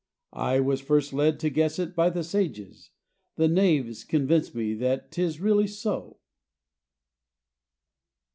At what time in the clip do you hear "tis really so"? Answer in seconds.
5.11-6.17